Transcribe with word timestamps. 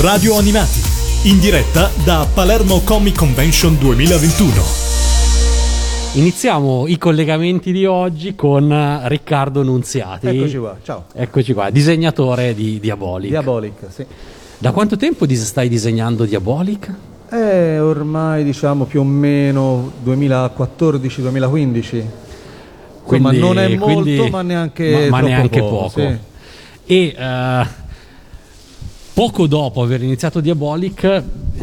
Radio 0.00 0.38
Animati, 0.38 0.80
in 1.24 1.38
diretta 1.40 1.90
da 2.04 2.26
Palermo 2.32 2.80
Comic 2.84 3.18
Convention 3.18 3.76
2021. 3.78 4.52
Iniziamo 6.14 6.86
i 6.86 6.96
collegamenti 6.96 7.70
di 7.70 7.84
oggi 7.84 8.34
con 8.34 9.02
Riccardo 9.04 9.62
Nunziati. 9.62 10.28
Eccoci 10.28 10.56
qua, 10.56 10.78
ciao. 10.82 11.04
Eccoci 11.12 11.52
qua, 11.52 11.68
disegnatore 11.68 12.54
di 12.54 12.80
Diabolic. 12.80 13.28
Diabolic, 13.28 13.74
sì. 13.90 14.06
Da 14.56 14.72
quanto 14.72 14.96
tempo 14.96 15.26
stai 15.34 15.68
disegnando 15.68 16.24
Diabolic? 16.24 16.94
È 17.28 17.78
ormai 17.78 18.42
diciamo 18.42 18.86
più 18.86 19.00
o 19.00 19.04
meno 19.04 19.92
2014-2015. 20.02 22.04
Insomma, 23.04 23.32
non 23.32 23.58
è 23.58 23.68
molto, 23.76 24.00
quindi- 24.00 24.30
ma 24.30 24.40
neanche, 24.40 25.08
ma- 25.10 25.20
ma 25.20 25.26
neanche 25.26 25.60
poco. 25.60 25.76
poco. 25.76 25.90
sì. 25.90 26.16
E 26.86 27.14
eh, 27.16 27.66
poco 29.20 29.46
dopo 29.46 29.82
aver 29.82 30.02
iniziato 30.02 30.40
Diabolic 30.40 31.22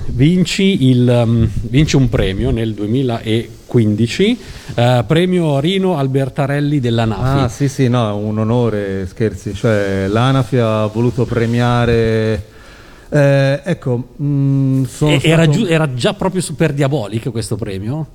vinci, 0.10 0.90
il, 0.90 1.24
um, 1.26 1.50
vinci 1.62 1.96
un 1.96 2.08
premio 2.08 2.52
nel 2.52 2.76
2015, 2.76 4.38
eh, 4.76 5.04
premio 5.08 5.60
Rino 5.60 5.98
Albertarelli 5.98 6.80
della 6.80 7.06
NAFI. 7.06 7.40
Ah, 7.40 7.48
sì, 7.48 7.68
sì, 7.68 7.88
no, 7.88 8.16
un 8.16 8.38
onore, 8.38 9.08
scherzi. 9.08 9.56
Cioè, 9.56 10.06
l'ANAFI 10.08 10.58
ha 10.58 10.86
voluto 10.86 11.26
premiare. 11.26 12.46
eh, 13.10 13.60
ecco, 13.64 14.10
mh, 14.18 14.84
sono 14.84 15.12
E- 15.14 15.22
era, 15.24 15.42
stato- 15.46 15.58
giu- 15.58 15.68
era 15.68 15.92
già 15.96 16.14
proprio 16.14 16.42
su- 16.42 16.56
per 16.56 16.74
Diabolic 16.74 17.32
questo 17.32 17.56
premio? 17.56 18.06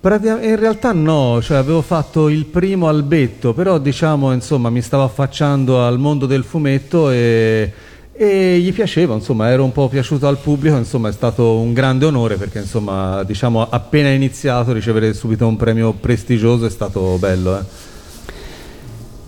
In 0.00 0.56
realtà 0.58 0.90
no, 0.92 1.40
cioè 1.40 1.58
avevo 1.58 1.82
fatto 1.82 2.28
il 2.28 2.46
primo 2.46 2.88
albetto, 2.88 3.52
però 3.52 3.78
diciamo 3.78 4.32
insomma 4.32 4.70
mi 4.70 4.80
stavo 4.82 5.04
affacciando 5.04 5.84
al 5.84 5.98
mondo 6.00 6.26
del 6.26 6.42
fumetto 6.42 7.10
e, 7.10 7.72
e 8.20 8.58
gli 8.58 8.72
piaceva, 8.72 9.14
insomma 9.14 9.48
ero 9.48 9.62
un 9.62 9.70
po' 9.70 9.88
piaciuto 9.88 10.26
al 10.26 10.38
pubblico, 10.38 10.76
insomma 10.76 11.08
è 11.08 11.12
stato 11.12 11.60
un 11.60 11.72
grande 11.72 12.04
onore 12.04 12.34
perché 12.34 12.58
insomma 12.58 13.22
diciamo 13.22 13.64
appena 13.70 14.08
iniziato 14.08 14.72
ricevere 14.72 15.14
subito 15.14 15.46
un 15.46 15.56
premio 15.56 15.92
prestigioso 15.92 16.66
è 16.66 16.70
stato 16.70 17.16
bello. 17.20 17.60
Eh. 17.60 17.62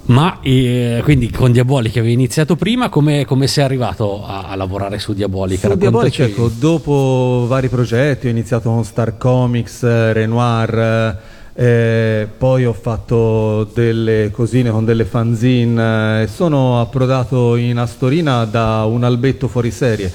Ma 0.07 0.41
eh, 0.43 1.01
quindi 1.05 1.31
con 1.31 1.53
Diabolic 1.53 1.99
avevi 1.99 2.15
iniziato 2.15 2.57
prima, 2.57 2.89
come, 2.89 3.25
come 3.25 3.47
sei 3.47 3.63
arrivato 3.63 4.27
a, 4.27 4.49
a 4.49 4.57
lavorare 4.57 4.99
su 4.99 5.13
Diabolic? 5.13 5.61
Su 5.61 5.77
Diabolic, 5.77 6.19
ecco, 6.19 6.51
dopo 6.53 7.45
vari 7.47 7.69
progetti 7.69 8.27
ho 8.27 8.31
iniziato 8.31 8.71
con 8.71 8.83
Star 8.83 9.17
Comics, 9.17 9.85
eh, 9.85 10.13
Renoir, 10.13 11.17
eh, 11.61 12.27
poi 12.39 12.65
ho 12.65 12.73
fatto 12.73 13.69
delle 13.75 14.31
cosine 14.33 14.71
con 14.71 14.87
delle 14.87 15.05
fanzine 15.05 16.23
eh, 16.23 16.27
sono 16.27 16.81
approdato 16.81 17.55
in 17.57 17.77
Astorina 17.77 18.47
da 18.47 18.87
un 18.87 19.05
albetto 19.05 19.47
fuori 19.47 19.71
serie. 19.71 20.11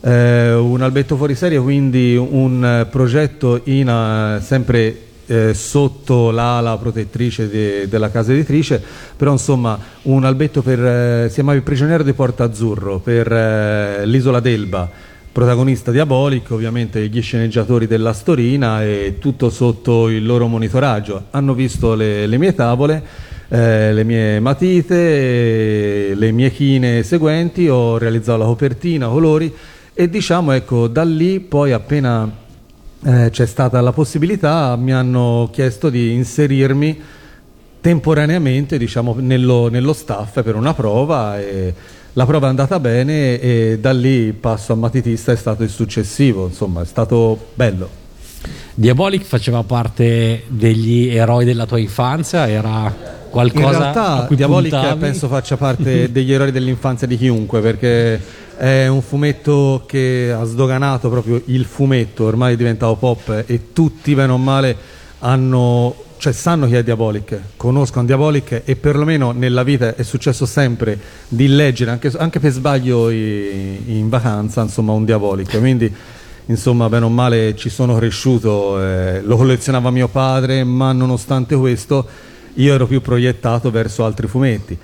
Eh, 0.00 0.54
un 0.54 0.80
albetto 0.80 1.16
fuori 1.16 1.34
serie, 1.34 1.58
quindi 1.58 2.16
un 2.16 2.86
progetto 2.90 3.60
in, 3.64 3.86
eh, 3.86 4.42
sempre 4.42 5.00
eh, 5.26 5.52
sotto 5.52 6.30
l'ala 6.30 6.78
protettrice 6.78 7.50
de- 7.50 7.86
della 7.86 8.10
casa 8.10 8.32
editrice, 8.32 8.82
però 9.14 9.32
insomma 9.32 9.78
un 10.04 10.24
albetto 10.24 10.62
per, 10.62 10.82
eh, 10.82 11.26
si 11.28 11.34
chiamava 11.34 11.58
Il 11.58 11.64
prigioniero 11.64 12.02
di 12.02 12.14
Porta 12.14 12.44
Azzurro 12.44 12.98
per 12.98 13.30
eh, 13.30 14.06
l'isola 14.06 14.40
d'Elba, 14.40 14.88
protagonista 15.38 15.92
diabolico, 15.92 16.54
ovviamente 16.54 17.06
gli 17.06 17.22
sceneggiatori 17.22 17.86
della 17.86 18.12
Storina 18.12 18.82
e 18.82 19.18
tutto 19.20 19.50
sotto 19.50 20.08
il 20.08 20.26
loro 20.26 20.48
monitoraggio. 20.48 21.26
Hanno 21.30 21.54
visto 21.54 21.94
le, 21.94 22.26
le 22.26 22.38
mie 22.38 22.56
tavole, 22.56 23.00
eh, 23.46 23.92
le 23.92 24.02
mie 24.02 24.40
matite, 24.40 26.12
le 26.16 26.32
mie 26.32 26.50
chine 26.50 27.04
seguenti, 27.04 27.68
ho 27.68 27.98
realizzato 27.98 28.38
la 28.38 28.46
copertina, 28.46 29.06
colori 29.06 29.54
e 29.94 30.08
diciamo 30.08 30.50
ecco 30.50 30.88
da 30.88 31.04
lì 31.04 31.38
poi 31.38 31.70
appena 31.70 32.28
eh, 33.04 33.28
c'è 33.30 33.46
stata 33.46 33.80
la 33.80 33.92
possibilità, 33.92 34.74
mi 34.74 34.92
hanno 34.92 35.50
chiesto 35.52 35.88
di 35.88 36.14
inserirmi 36.14 37.00
temporaneamente 37.80 38.76
diciamo, 38.76 39.14
nello, 39.20 39.68
nello 39.68 39.92
staff 39.92 40.42
per 40.42 40.56
una 40.56 40.74
prova 40.74 41.38
e 41.38 41.72
la 42.18 42.26
prova 42.26 42.46
è 42.46 42.48
andata 42.48 42.80
bene 42.80 43.38
e 43.38 43.78
da 43.80 43.92
lì 43.92 44.08
il 44.08 44.34
passo 44.34 44.72
a 44.72 44.76
matitista 44.76 45.30
è 45.30 45.36
stato 45.36 45.62
il 45.62 45.70
successivo, 45.70 46.46
insomma 46.46 46.82
è 46.82 46.84
stato 46.84 47.50
bello. 47.54 47.88
Diabolic 48.74 49.22
faceva 49.22 49.62
parte 49.62 50.42
degli 50.48 51.14
eroi 51.14 51.44
della 51.44 51.64
tua 51.64 51.78
infanzia? 51.78 52.48
Era 52.48 52.92
qualcosa 53.30 53.66
In 53.66 53.78
realtà 53.78 54.26
Diabolic 54.34 54.70
puntavi? 54.72 54.98
penso 54.98 55.28
faccia 55.28 55.56
parte 55.56 56.10
degli 56.12 56.32
eroi 56.32 56.50
dell'infanzia 56.50 57.06
di 57.06 57.16
chiunque 57.16 57.60
perché 57.60 58.20
è 58.56 58.88
un 58.88 59.00
fumetto 59.00 59.84
che 59.86 60.34
ha 60.36 60.42
sdoganato 60.42 61.08
proprio 61.10 61.40
il 61.44 61.64
fumetto, 61.66 62.24
ormai 62.24 62.54
è 62.54 62.56
diventato 62.56 62.96
pop 62.96 63.44
e 63.46 63.72
tutti 63.72 64.12
bene 64.16 64.32
o 64.32 64.38
male 64.38 64.76
hanno, 65.20 65.94
cioè 66.18 66.32
sanno 66.32 66.66
chi 66.66 66.74
è 66.74 66.82
Diabolic, 66.82 67.40
conoscono 67.56 68.04
Diabolic 68.04 68.62
e 68.64 68.76
perlomeno 68.76 69.30
nella 69.30 69.62
vita 69.62 69.94
è 69.94 70.02
successo 70.02 70.44
sempre 70.46 70.98
di 71.28 71.46
leggere 71.48 71.90
anche, 71.92 72.12
anche 72.16 72.40
per 72.40 72.52
sbaglio 72.52 73.10
i- 73.10 73.98
in 73.98 74.08
vacanza 74.08 74.62
insomma 74.62 74.92
un 74.92 75.04
Diabolic, 75.04 75.58
quindi 75.58 75.92
insomma 76.46 76.88
bene 76.88 77.04
o 77.04 77.08
male 77.08 77.54
ci 77.56 77.68
sono 77.70 77.96
cresciuto, 77.96 78.82
eh, 78.82 79.22
lo 79.22 79.36
collezionava 79.36 79.90
mio 79.90 80.08
padre 80.08 80.64
ma 80.64 80.92
nonostante 80.92 81.54
questo 81.56 82.06
io 82.54 82.74
ero 82.74 82.86
più 82.86 83.00
proiettato 83.00 83.70
verso 83.70 84.04
altri 84.04 84.26
fumetti. 84.26 84.76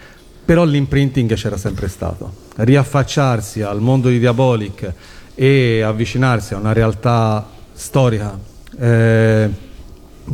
Però 0.45 0.63
l'imprinting 0.65 1.33
c'era 1.35 1.57
sempre 1.57 1.89
stato. 1.89 2.31
Riaffacciarsi 2.57 3.63
al 3.63 3.81
mondo 3.81 4.09
di 4.09 4.19
Diabolic 4.19 4.93
e 5.35 5.81
avvicinarsi 5.81 6.55
a 6.55 6.59
una 6.59 6.73
realtà 6.75 7.49
storica 7.73 8.39
eh, 8.79 9.49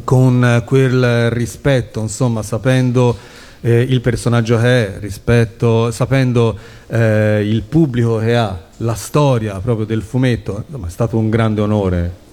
con 0.05 0.63
quel 0.65 1.31
rispetto, 1.31 2.01
insomma, 2.01 2.43
sapendo 2.43 3.17
eh, 3.61 3.81
il 3.81 4.01
personaggio 4.01 4.59
che 4.59 4.87
è, 4.87 4.99
rispetto, 5.01 5.91
sapendo 5.91 6.57
eh, 6.89 7.43
il 7.45 7.63
pubblico 7.63 8.19
che 8.19 8.37
ha, 8.37 8.59
la 8.79 8.95
storia 8.95 9.59
proprio 9.61 9.87
del 9.87 10.03
fumetto, 10.03 10.65
insomma, 10.67 10.87
è 10.87 10.91
stato 10.91 11.19
un 11.19 11.29
grande 11.29 11.61
onore. 11.61 12.29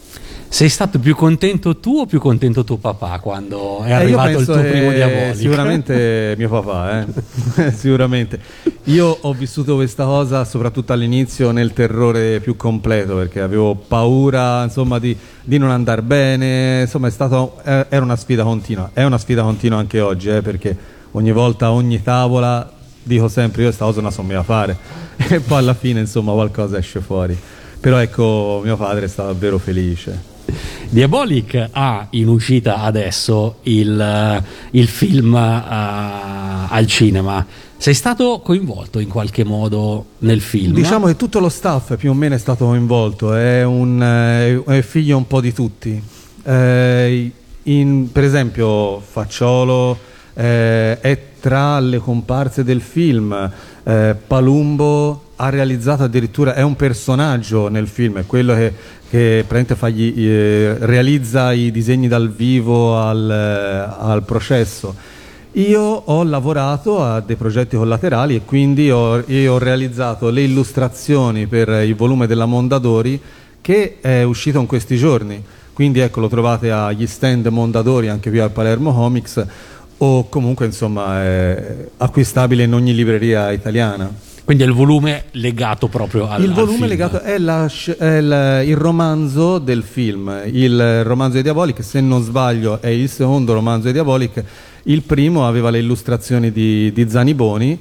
Sei 0.50 0.70
stato 0.70 0.98
più 0.98 1.14
contento 1.14 1.76
tu 1.78 1.98
o 2.00 2.06
più 2.06 2.20
contento 2.20 2.64
tuo 2.64 2.78
papà 2.78 3.20
quando 3.20 3.82
è 3.84 3.90
Eh, 3.90 3.92
arrivato 3.92 4.40
il 4.40 4.46
tuo 4.46 4.62
primo 4.62 4.92
Diabolic? 4.92 5.36
Sicuramente 5.36 6.36
mio 6.40 6.48
papà, 6.48 7.02
eh? 7.02 7.72
sicuramente. 7.76 8.40
Io 8.86 9.18
ho 9.20 9.34
vissuto 9.34 9.76
questa 9.76 10.06
cosa 10.06 10.46
soprattutto 10.46 10.94
all'inizio 10.94 11.52
nel 11.52 11.74
terrore 11.74 12.40
più 12.40 12.56
completo 12.56 13.16
perché 13.16 13.42
avevo 13.42 13.76
paura 13.76 14.64
insomma, 14.64 15.00
di, 15.00 15.16
di 15.48 15.58
non 15.58 15.70
andare 15.72 16.02
bene, 16.02 16.82
insomma 16.82 17.08
è 17.08 17.10
stato, 17.10 17.62
era 17.64 18.02
una 18.02 18.18
sfida 18.18 18.44
continua, 18.44 18.90
è 18.92 19.06
una 19.06 19.18
sfida 19.18 19.44
continua 19.44 19.80
anche 19.80 20.02
oggi 20.02 20.28
eh, 20.28 20.42
perché 20.42 20.76
ogni 21.12 21.32
volta, 21.32 21.72
ogni 21.72 22.04
tavola 22.04 22.70
dico 23.02 23.30
sempre 23.30 23.62
io 23.62 23.68
questa 23.68 23.86
cosa 23.86 24.02
non 24.02 24.12
so 24.12 24.24
mica 24.24 24.44
fare 24.44 24.76
e 25.16 25.40
poi 25.40 25.60
alla 25.60 25.74
fine 25.74 26.02
insomma 26.02 26.34
qualcosa 26.34 26.78
esce 26.78 27.00
fuori. 27.00 27.38
Però 27.80 27.96
ecco 27.96 28.60
mio 28.62 28.76
padre 28.76 29.08
sta 29.08 29.24
davvero 29.24 29.58
felice. 29.58 30.36
Diabolic 30.90 31.70
ha 31.72 32.08
in 32.12 32.28
uscita 32.28 32.78
adesso 32.82 33.58
il, 33.64 34.00
eh, 34.00 34.44
il 34.72 34.88
film 34.88 35.36
eh, 35.36 35.62
al 36.70 36.86
cinema. 36.88 37.46
Sei 37.78 37.94
stato 37.94 38.42
coinvolto 38.44 39.00
in 39.00 39.08
qualche 39.08 39.44
modo 39.44 40.06
nel 40.20 40.42
film? 40.42 40.74
Diciamo 40.74 41.06
che 41.06 41.16
tutto 41.16 41.40
lo 41.40 41.50
staff 41.50 41.96
più 41.96 42.10
o 42.10 42.14
meno 42.14 42.36
è 42.36 42.40
stato 42.40 42.66
coinvolto, 42.66 43.34
è, 43.36 43.64
un, 43.64 44.02
eh, 44.02 44.64
è 44.64 44.82
figlio 44.82 45.18
un 45.18 45.28
po' 45.28 45.42
di 45.42 45.54
tutti. 45.54 46.02
Eh, 46.44 47.32
in- 47.64 48.12
per 48.12 48.24
esempio 48.24 49.00
Facciolo 49.00 49.98
eh, 50.34 51.00
è 51.00 51.22
tra 51.40 51.80
le 51.80 52.00
comparse 52.00 52.64
del 52.64 52.82
film, 52.82 53.52
eh, 53.84 54.16
Palumbo 54.26 55.22
ha 55.38 55.50
realizzato 55.50 56.04
addirittura, 56.04 56.56
è 56.56 56.62
un 56.62 56.76
personaggio 56.76 57.68
nel 57.68 57.88
film, 57.88 58.18
è 58.18 58.26
quello 58.26 58.56
che, 58.56 58.74
che 59.10 59.46
praticamente 59.48 59.76
fa 59.76 59.90
gli- 59.90 60.14
eh, 60.18 60.76
realizza 60.80 61.54
i 61.54 61.72
disegni 61.72 62.08
dal 62.08 62.30
vivo 62.30 63.00
al, 63.00 63.30
eh, 63.30 63.96
al 64.00 64.24
processo. 64.24 64.96
Io 65.54 65.82
ho 65.82 66.24
lavorato 66.24 67.04
a 67.04 67.20
dei 67.20 67.36
progetti 67.36 67.78
collaterali 67.78 68.36
e 68.36 68.42
quindi 68.46 68.92
ho, 68.92 69.24
ho 69.24 69.58
realizzato 69.58 70.30
le 70.30 70.42
illustrazioni 70.42 71.48
per 71.48 71.70
il 71.84 71.96
volume 71.96 72.28
della 72.28 72.46
Mondadori 72.46 73.20
che 73.62 73.98
è 74.00 74.24
uscito 74.24 74.60
in 74.60 74.68
questi 74.68 74.98
giorni. 74.98 75.44
Quindi 75.74 76.00
ecco, 76.00 76.20
lo 76.20 76.28
trovate 76.28 76.70
agli 76.70 77.08
stand 77.08 77.48
Mondadori 77.48 78.08
anche 78.08 78.30
qui 78.30 78.40
al 78.40 78.52
Palermo 78.52 78.94
Comics 78.94 79.46
o 79.98 80.30
comunque 80.30 80.66
insomma 80.66 81.24
è 81.24 81.88
acquistabile 81.98 82.64
in 82.64 82.74
ogni 82.74 82.94
libreria 82.94 83.52
italiana. 83.52 84.27
Quindi 84.48 84.64
è 84.64 84.68
il 84.68 84.76
volume 84.76 85.26
legato 85.32 85.90
proprio 85.90 86.30
al 86.30 86.42
Il 86.42 86.52
al 86.52 86.56
volume 86.56 86.78
film. 86.78 86.88
legato 86.88 87.20
è, 87.20 87.38
la 87.38 87.70
è 87.98 88.06
il, 88.06 88.64
il 88.68 88.78
romanzo 88.78 89.60
del 89.60 89.84
film, 89.84 90.44
il 90.46 91.04
romanzo 91.04 91.36
di 91.36 91.44
Diabolic, 91.44 91.84
se 91.84 92.00
non 92.00 92.24
sbaglio 92.24 92.80
è 92.80 92.88
il 92.88 93.10
secondo 93.10 93.52
romanzo 93.52 93.88
di 93.88 93.92
Diabolic, 93.92 94.42
il 94.84 95.02
primo 95.02 95.46
aveva 95.46 95.70
le 95.70 95.80
illustrazioni 95.80 96.54
di, 96.54 96.94
di 96.94 97.10
Zaniboni 97.10 97.78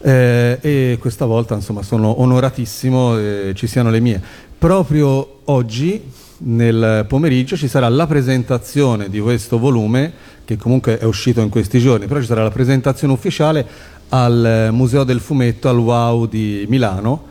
eh, 0.00 0.58
e 0.60 0.96
questa 0.98 1.26
volta 1.26 1.54
insomma 1.54 1.82
sono 1.82 2.20
onoratissimo 2.20 3.16
eh, 3.16 3.52
ci 3.54 3.68
siano 3.68 3.90
le 3.90 4.00
mie. 4.00 4.20
Proprio 4.58 5.42
oggi 5.44 6.02
nel 6.38 7.04
pomeriggio 7.06 7.56
ci 7.56 7.68
sarà 7.68 7.88
la 7.88 8.08
presentazione 8.08 9.08
di 9.08 9.20
questo 9.20 9.60
volume 9.60 10.12
che 10.50 10.56
comunque 10.56 10.98
è 10.98 11.04
uscito 11.04 11.40
in 11.40 11.48
questi 11.48 11.78
giorni, 11.78 12.06
però 12.06 12.18
ci 12.18 12.26
sarà 12.26 12.42
la 12.42 12.50
presentazione 12.50 13.12
ufficiale 13.12 13.64
al 14.08 14.70
Museo 14.72 15.04
del 15.04 15.20
Fumetto 15.20 15.68
al 15.68 15.78
Wow 15.78 16.26
di 16.26 16.64
Milano 16.68 17.28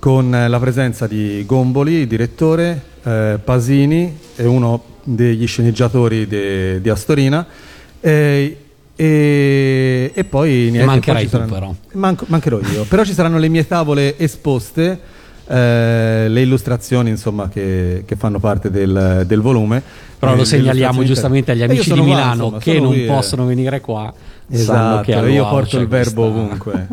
con 0.00 0.30
la 0.30 0.58
presenza 0.58 1.06
di 1.06 1.44
Gomboli, 1.46 2.08
direttore, 2.08 2.82
eh, 3.04 3.38
Pasini 3.42 4.18
e 4.34 4.44
uno 4.44 4.82
degli 5.04 5.46
sceneggiatori 5.46 6.26
de, 6.26 6.80
di 6.80 6.88
Astorina 6.88 7.46
e, 8.00 8.56
e, 8.96 10.10
e 10.12 10.24
poi 10.24 10.50
niente, 10.70 10.84
mancherai 10.84 11.26
poi 11.26 11.40
tu 11.40 11.46
però. 11.52 11.74
Manco, 11.92 12.24
mancherò 12.26 12.58
io 12.72 12.84
però 12.88 13.04
ci 13.04 13.12
saranno 13.12 13.38
le 13.38 13.48
mie 13.48 13.66
tavole 13.68 14.18
esposte 14.18 14.98
eh, 15.48 16.26
le 16.28 16.40
illustrazioni 16.42 17.10
insomma 17.10 17.48
che, 17.48 18.04
che 18.06 18.16
fanno 18.16 18.38
parte 18.38 18.70
del, 18.70 19.24
del 19.26 19.40
volume. 19.40 19.82
Però 20.18 20.32
eh, 20.32 20.36
lo 20.36 20.44
segnaliamo 20.44 21.02
giustamente 21.04 21.52
agli 21.52 21.62
amici 21.62 21.92
di 21.92 22.00
Milano 22.00 22.48
qua, 22.48 22.58
insomma, 22.58 22.58
che 22.58 22.80
non 22.80 22.92
qui, 22.92 23.04
possono 23.04 23.46
venire 23.46 23.80
qua 23.80 24.12
esatto 24.50 25.26
io 25.26 25.48
porto 25.48 25.78
il 25.78 25.86
verbo 25.86 26.22
questa... 26.22 26.38
ovunque. 26.38 26.88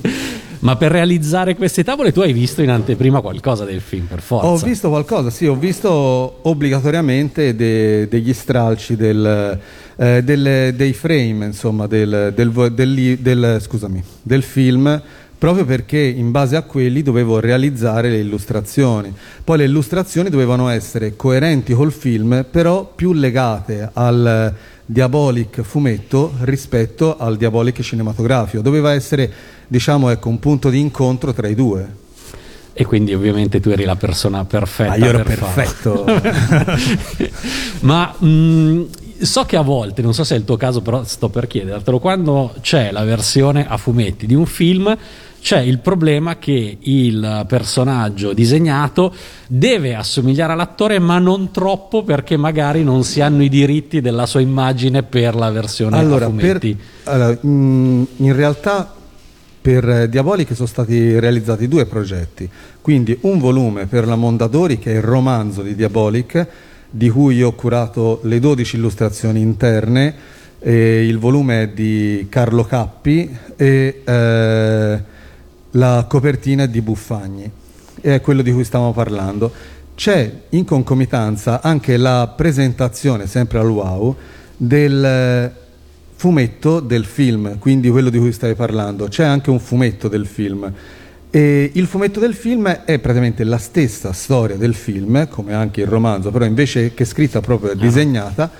Ma 0.60 0.74
per 0.74 0.90
realizzare 0.90 1.54
queste 1.54 1.84
tavole 1.84 2.10
tu 2.10 2.20
hai 2.20 2.32
visto 2.32 2.62
in 2.62 2.70
anteprima 2.70 3.20
qualcosa 3.20 3.64
del 3.64 3.80
film, 3.80 4.06
per 4.06 4.20
forza? 4.20 4.48
Ho 4.48 4.56
visto 4.56 4.88
qualcosa, 4.88 5.30
sì, 5.30 5.46
ho 5.46 5.54
visto 5.54 6.40
obbligatoriamente 6.42 7.54
de, 7.54 8.08
degli 8.08 8.32
stralci 8.32 8.96
del, 8.96 9.56
eh, 9.94 10.22
del, 10.24 10.74
dei 10.74 10.92
frame, 10.94 11.46
insomma, 11.46 11.86
del, 11.86 12.32
del, 12.34 13.58
scusami, 13.60 14.02
del 14.20 14.42
film 14.42 15.00
proprio 15.38 15.64
perché 15.64 15.98
in 15.98 16.32
base 16.32 16.56
a 16.56 16.62
quelli 16.62 17.02
dovevo 17.02 17.38
realizzare 17.38 18.10
le 18.10 18.18
illustrazioni. 18.18 19.14
Poi 19.44 19.58
le 19.58 19.64
illustrazioni 19.64 20.30
dovevano 20.30 20.68
essere 20.68 21.14
coerenti 21.14 21.72
col 21.72 21.92
film, 21.92 22.44
però 22.50 22.92
più 22.94 23.12
legate 23.12 23.88
al 23.92 24.52
Diabolic 24.84 25.62
fumetto 25.62 26.32
rispetto 26.40 27.16
al 27.18 27.36
Diabolic 27.36 27.80
cinematografico. 27.80 28.62
Doveva 28.62 28.92
essere 28.92 29.30
diciamo, 29.68 30.10
ecco, 30.10 30.28
un 30.28 30.40
punto 30.40 30.70
di 30.70 30.80
incontro 30.80 31.32
tra 31.32 31.46
i 31.46 31.54
due. 31.54 32.06
E 32.72 32.84
quindi 32.84 33.12
ovviamente 33.12 33.60
tu 33.60 33.70
eri 33.70 33.84
la 33.84 33.96
persona 33.96 34.44
perfetta. 34.44 34.92
Ah, 34.92 34.96
io 34.96 35.06
ero 35.06 35.22
per 35.22 35.38
perfetto. 35.38 36.04
Ma 37.80 38.14
mh, 38.16 38.86
so 39.20 39.44
che 39.44 39.56
a 39.56 39.62
volte, 39.62 40.00
non 40.00 40.14
so 40.14 40.24
se 40.24 40.36
è 40.36 40.38
il 40.38 40.44
tuo 40.44 40.56
caso, 40.56 40.80
però 40.80 41.02
sto 41.04 41.28
per 41.28 41.46
chiedertelo, 41.48 41.98
quando 41.98 42.54
c'è 42.60 42.92
la 42.92 43.04
versione 43.04 43.66
a 43.66 43.76
fumetti 43.76 44.26
di 44.26 44.34
un 44.34 44.46
film 44.46 44.96
c'è 45.40 45.60
il 45.60 45.78
problema 45.78 46.36
che 46.38 46.78
il 46.80 47.44
personaggio 47.48 48.32
disegnato 48.32 49.14
deve 49.46 49.94
assomigliare 49.94 50.52
all'attore 50.52 50.98
ma 50.98 51.18
non 51.18 51.50
troppo 51.50 52.02
perché 52.02 52.36
magari 52.36 52.82
non 52.82 53.04
si 53.04 53.20
hanno 53.20 53.42
i 53.42 53.48
diritti 53.48 54.00
della 54.00 54.26
sua 54.26 54.40
immagine 54.40 55.02
per 55.02 55.34
la 55.34 55.50
versione 55.50 55.98
allora. 55.98 56.28
Per, 56.28 56.76
allora, 57.04 57.38
in 57.42 58.32
realtà 58.34 58.94
per 59.60 60.08
Diabolic 60.08 60.54
sono 60.54 60.68
stati 60.68 61.18
realizzati 61.18 61.68
due 61.68 61.86
progetti, 61.86 62.48
quindi 62.80 63.16
un 63.22 63.38
volume 63.38 63.86
per 63.86 64.06
la 64.06 64.16
Mondadori 64.16 64.78
che 64.78 64.92
è 64.92 64.96
il 64.96 65.02
romanzo 65.02 65.62
di 65.62 65.74
Diabolic, 65.74 66.46
di 66.90 67.10
cui 67.10 67.42
ho 67.42 67.52
curato 67.52 68.20
le 68.24 68.38
12 68.38 68.76
illustrazioni 68.76 69.40
interne, 69.40 70.14
il 70.60 71.18
volume 71.18 71.62
è 71.62 71.68
di 71.68 72.26
Carlo 72.28 72.64
Cappi 72.64 73.36
e 73.56 74.02
eh, 74.04 75.02
la 75.78 76.04
copertina 76.08 76.66
di 76.66 76.82
Buffagni, 76.82 77.50
è 78.00 78.20
quello 78.20 78.42
di 78.42 78.52
cui 78.52 78.64
stiamo 78.64 78.92
parlando. 78.92 79.50
C'è 79.94 80.32
in 80.50 80.64
concomitanza 80.64 81.62
anche 81.62 81.96
la 81.96 82.32
presentazione, 82.36 83.26
sempre 83.26 83.58
al 83.58 83.70
Wow, 83.70 84.14
del 84.56 85.52
fumetto 86.14 86.80
del 86.80 87.04
film, 87.04 87.58
quindi 87.58 87.88
quello 87.90 88.10
di 88.10 88.18
cui 88.18 88.32
stai 88.32 88.54
parlando. 88.54 89.06
C'è 89.06 89.24
anche 89.24 89.50
un 89.50 89.60
fumetto 89.60 90.08
del 90.08 90.26
film. 90.26 90.70
E 91.30 91.70
il 91.74 91.86
fumetto 91.86 92.20
del 92.20 92.34
film 92.34 92.68
è 92.68 92.98
praticamente 92.98 93.44
la 93.44 93.58
stessa 93.58 94.12
storia 94.12 94.56
del 94.56 94.74
film, 94.74 95.28
come 95.28 95.54
anche 95.54 95.82
il 95.82 95.86
romanzo, 95.86 96.30
però 96.30 96.44
invece 96.44 96.94
che 96.94 97.04
scritta 97.04 97.40
proprio 97.40 97.70
è 97.70 97.74
ah. 97.74 97.78
disegnata. 97.78 98.50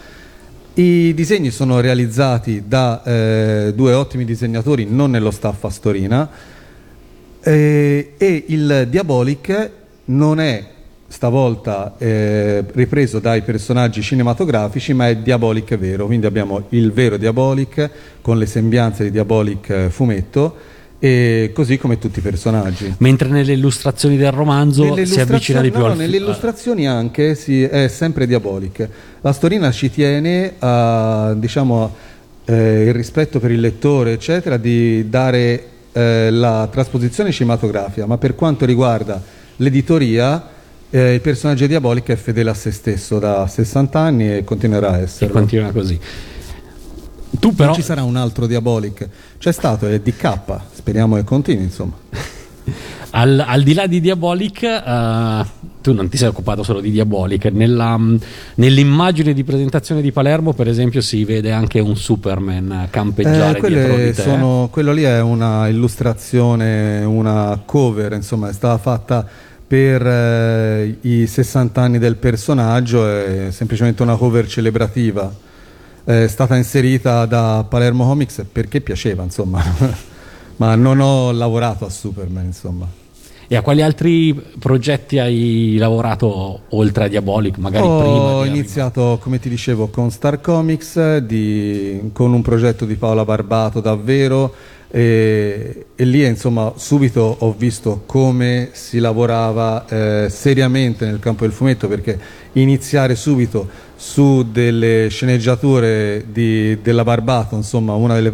I 0.74 1.12
disegni 1.14 1.50
sono 1.50 1.80
realizzati 1.80 2.64
da 2.66 3.02
eh, 3.02 3.72
due 3.74 3.92
ottimi 3.94 4.24
disegnatori, 4.24 4.86
non 4.88 5.10
nello 5.10 5.32
staff 5.32 5.64
Astorina, 5.64 6.28
eh, 7.48 8.12
e 8.18 8.44
il 8.48 8.88
Diabolic 8.90 9.70
non 10.06 10.38
è 10.38 10.64
stavolta 11.08 11.94
eh, 11.96 12.62
ripreso 12.72 13.18
dai 13.18 13.40
personaggi 13.40 14.02
cinematografici, 14.02 14.92
ma 14.92 15.08
è 15.08 15.16
Diabolic 15.16 15.76
vero, 15.78 16.04
quindi 16.04 16.26
abbiamo 16.26 16.66
il 16.70 16.92
vero 16.92 17.16
Diabolic 17.16 17.90
con 18.20 18.36
le 18.36 18.44
sembianze 18.44 19.04
di 19.04 19.10
Diabolic 19.10 19.70
eh, 19.70 19.90
fumetto 19.90 20.76
e 20.98 21.52
così 21.54 21.78
come 21.78 21.98
tutti 21.98 22.18
i 22.18 22.22
personaggi. 22.22 22.94
Mentre 22.98 23.30
nelle 23.30 23.54
illustrazioni 23.54 24.18
del 24.18 24.32
romanzo 24.32 24.94
si 25.06 25.18
avvicina 25.18 25.62
di 25.62 25.70
più 25.70 25.80
no, 25.80 25.86
al 25.86 25.92
film. 25.92 26.02
Nelle 26.02 26.16
illustrazioni 26.18 26.86
anche 26.86 27.34
si, 27.34 27.62
è 27.62 27.88
sempre 27.88 28.26
Diabolic. 28.26 28.88
La 29.22 29.32
Storina 29.32 29.70
ci 29.70 29.90
tiene 29.90 30.54
a, 30.58 31.32
diciamo, 31.34 31.94
eh, 32.44 32.84
il 32.88 32.92
rispetto 32.92 33.40
per 33.40 33.50
il 33.52 33.60
lettore, 33.60 34.12
eccetera, 34.12 34.58
di 34.58 35.08
dare 35.08 35.76
eh, 35.92 36.30
la 36.30 36.68
trasposizione 36.70 37.32
cinematografica, 37.32 38.06
ma 38.06 38.18
per 38.18 38.34
quanto 38.34 38.64
riguarda 38.64 39.22
l'editoria 39.56 40.56
eh, 40.90 41.14
il 41.14 41.20
personaggio 41.20 41.66
diabolico 41.66 42.12
è 42.12 42.16
fedele 42.16 42.50
a 42.50 42.54
se 42.54 42.70
stesso 42.70 43.18
da 43.18 43.46
60 43.46 43.98
anni 43.98 44.36
e 44.36 44.44
continuerà 44.44 44.92
a 44.92 44.98
essere. 44.98 45.30
E 45.30 45.32
continua 45.32 45.70
così. 45.70 46.00
Tu 47.38 47.54
però... 47.54 47.68
Non 47.68 47.74
ci 47.74 47.82
sarà 47.82 48.02
un 48.02 48.16
altro 48.16 48.46
Diabolic. 48.46 49.08
C'è 49.38 49.52
stato, 49.52 49.86
è 49.86 50.00
DK, 50.00 50.60
speriamo 50.72 51.16
che 51.16 51.24
continui, 51.24 51.64
insomma. 51.64 51.92
al, 53.10 53.44
al, 53.46 53.62
di 53.62 53.74
là 53.74 53.86
di 53.86 54.00
Diabolic, 54.00 54.62
uh, 54.62 55.46
tu 55.80 55.92
non 55.92 56.08
ti 56.08 56.16
sei 56.16 56.28
occupato 56.28 56.62
solo 56.62 56.80
di 56.80 56.90
Diabolic. 56.90 57.46
Nella, 57.46 57.98
nell'immagine 58.56 59.32
di 59.32 59.44
presentazione 59.44 60.00
di 60.00 60.12
Palermo, 60.12 60.52
per 60.52 60.68
esempio, 60.68 61.00
si 61.00 61.24
vede 61.24 61.52
anche 61.52 61.80
un 61.80 61.96
Superman 61.96 62.88
campeggiare 62.90 63.58
eh, 63.58 63.68
dietro 63.68 63.96
di 63.96 64.12
te. 64.12 64.22
Sono, 64.22 64.68
quello 64.70 64.92
lì 64.92 65.02
è 65.02 65.20
una 65.20 65.68
illustrazione, 65.68 67.04
una 67.04 67.60
cover, 67.64 68.12
insomma, 68.12 68.48
è 68.48 68.52
stata 68.52 68.78
fatta 68.78 69.26
per 69.68 70.06
eh, 70.06 70.96
i 71.02 71.26
60 71.26 71.80
anni 71.80 71.98
del 71.98 72.16
personaggio 72.16 73.06
è 73.06 73.48
semplicemente 73.50 74.02
una 74.02 74.16
cover 74.16 74.48
celebrativa 74.48 75.30
è 76.04 76.26
stata 76.26 76.56
inserita 76.56 77.26
da 77.26 77.66
Palermo 77.68 78.06
Comics 78.06 78.46
perché 78.50 78.80
piaceva 78.80 79.24
insomma 79.24 79.62
ma 80.58 80.74
non 80.74 81.00
ho 81.00 81.32
lavorato 81.32 81.84
a 81.84 81.90
Superman 81.90 82.44
insomma. 82.44 82.86
E 83.50 83.56
a 83.56 83.62
quali 83.62 83.80
altri 83.80 84.34
progetti 84.58 85.18
hai 85.18 85.76
lavorato 85.78 86.60
oltre 86.68 87.04
a 87.04 87.08
Diabolic 87.08 87.56
magari 87.56 87.86
ho 87.86 87.98
prima 87.98 88.32
ho 88.34 88.44
iniziato 88.44 89.18
come 89.22 89.38
ti 89.38 89.48
dicevo 89.48 89.88
con 89.88 90.10
Star 90.10 90.42
Comics 90.42 91.16
di, 91.18 92.10
con 92.12 92.34
un 92.34 92.42
progetto 92.42 92.84
di 92.84 92.94
Paola 92.96 93.24
Barbato 93.24 93.80
davvero. 93.80 94.52
E, 94.90 95.86
e, 95.94 96.04
lì 96.04 96.24
insomma 96.24 96.72
subito 96.76 97.36
ho 97.40 97.54
visto 97.56 98.04
come 98.06 98.70
si 98.72 98.98
lavorava 98.98 99.86
eh, 99.86 100.28
seriamente 100.30 101.04
nel 101.04 101.18
campo 101.18 101.44
del 101.44 101.52
fumetto 101.52 101.88
perché 101.88 102.18
iniziare 102.52 103.14
subito 103.14 103.68
su 103.96 104.46
delle 104.50 105.08
sceneggiature 105.10 106.24
di, 106.30 106.80
della 106.80 107.04
Barbato, 107.04 107.54
insomma 107.54 107.94
una 107.94 108.14
delle 108.14 108.30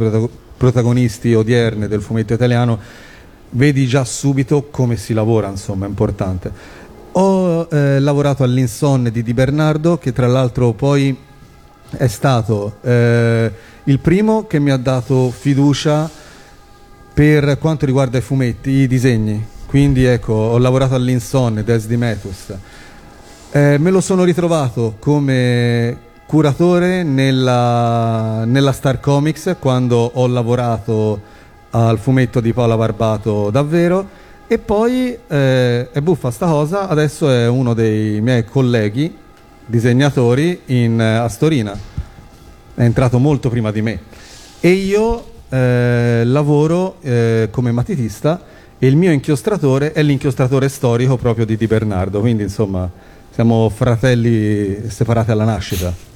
protagonisti 0.65 1.35
odierne 1.35 1.89
del 1.89 2.01
fumetto 2.01 2.33
italiano, 2.33 2.79
vedi 3.51 3.87
già 3.87 4.03
subito 4.05 4.69
come 4.71 4.97
si 4.97 5.13
lavora, 5.13 5.49
insomma 5.49 5.85
è 5.85 5.89
importante. 5.89 6.51
Ho 7.13 7.69
eh, 7.71 8.01
lavorato 8.01 8.43
all'Insonne 8.45 9.11
di 9.11 9.23
Di 9.23 9.35
Bernardo 9.35 9.99
che 9.99 10.13
tra 10.13 10.27
l'altro 10.27 10.73
poi 10.73 11.15
è 11.91 12.07
stato 12.07 12.77
eh, 12.81 13.53
il 13.85 13.99
primo 13.99 14.47
che 14.47 14.59
mi 14.59 14.71
ha 14.71 14.79
dato 14.79 15.31
fiducia 15.31 16.11
per 17.13 17.59
quanto 17.59 17.85
riguarda 17.85 18.17
i 18.17 18.23
fumetti, 18.23 18.71
i 18.71 18.87
disegni. 18.87 19.47
Quindi 19.67 20.05
ecco, 20.05 20.33
ho 20.33 20.59
lavorato 20.59 20.95
all'Insonne, 20.95 21.63
Des 21.63 21.87
di 21.87 21.97
Metus. 21.99 22.55
Eh, 23.51 23.77
me 23.79 23.91
lo 23.91 24.01
sono 24.01 24.25
ritrovato 24.25 24.97
come 24.99 26.13
curatore 26.27 27.03
nella, 27.03 28.45
nella, 28.45 28.73
Star 28.73 29.01
Comics 29.01 29.57
quando 29.59 30.11
ho 30.15 30.27
lavorato 30.27 31.21
al 31.71 31.99
fumetto 31.99 32.41
di 32.41 32.53
Paola 32.53 32.77
Barbato 32.77 33.51
davvero. 33.51 34.23
E 34.47 34.59
poi 34.59 35.17
eh, 35.27 35.91
è 35.91 36.01
buffa 36.01 36.31
sta 36.31 36.47
cosa, 36.47 36.89
adesso 36.89 37.31
è 37.31 37.49
uno 37.49 37.73
dei 37.73 38.21
miei 38.21 38.45
colleghi 38.45 39.17
disegnatori 39.67 40.61
in 40.67 41.01
eh, 41.01 41.17
Astorina, 41.17 41.77
è 42.75 42.83
entrato 42.83 43.19
molto 43.19 43.49
prima 43.49 43.71
di 43.71 43.83
me. 43.83 44.01
E 44.61 44.71
io 44.71 45.25
eh, 45.49 46.23
lavoro 46.25 46.97
eh, 47.01 47.49
come 47.51 47.73
matitista 47.73 48.43
e 48.79 48.87
il 48.87 48.97
mio 48.97 49.13
inchiostratore 49.13 49.93
è 49.93 50.03
l'inchiostratore 50.03 50.69
storico 50.69 51.17
proprio 51.17 51.47
di 51.47 51.57
Di 51.57 51.67
Bernardo, 51.67 52.21
quindi 52.21 52.43
insomma 52.43 52.91
siamo 53.31 53.69
fratelli 53.69 54.89
separati 54.89 55.31
alla 55.31 55.45
nascita. 55.45 56.14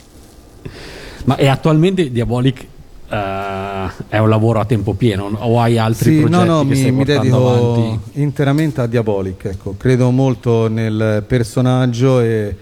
Ma 1.24 1.36
è 1.36 1.46
attualmente 1.46 2.10
Diabolic 2.10 2.66
uh, 3.08 3.90
è 4.08 4.18
un 4.18 4.28
lavoro 4.28 4.60
a 4.60 4.64
tempo 4.64 4.94
pieno 4.94 5.30
o 5.38 5.60
hai 5.60 5.78
altri 5.78 6.14
sì, 6.14 6.20
progetti 6.20 6.46
no, 6.46 6.54
no, 6.54 6.60
che 6.60 6.68
mi, 6.68 6.76
stai 6.76 6.92
mi 6.92 7.04
dedico 7.04 7.50
avanti? 7.50 8.20
interamente 8.20 8.80
a 8.80 8.86
Diabolic, 8.86 9.44
ecco. 9.46 9.74
credo 9.76 10.10
molto 10.10 10.68
nel 10.68 11.24
personaggio 11.26 12.20
e, 12.20 12.56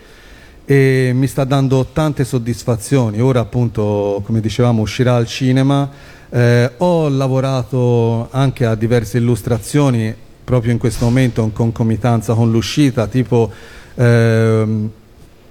e 0.64 1.10
mi 1.14 1.26
sta 1.26 1.44
dando 1.44 1.86
tante 1.92 2.24
soddisfazioni. 2.24 3.20
Ora 3.20 3.40
appunto, 3.40 4.22
come 4.24 4.40
dicevamo, 4.40 4.82
uscirà 4.82 5.16
al 5.16 5.26
cinema. 5.26 5.88
Eh, 6.28 6.72
ho 6.78 7.08
lavorato 7.08 8.28
anche 8.32 8.66
a 8.66 8.74
diverse 8.74 9.18
illustrazioni 9.18 10.12
proprio 10.42 10.72
in 10.72 10.78
questo 10.78 11.04
momento 11.04 11.42
in 11.42 11.52
concomitanza 11.52 12.34
con 12.34 12.50
l'uscita, 12.50 13.06
tipo 13.06 13.50
ehm, 13.94 14.90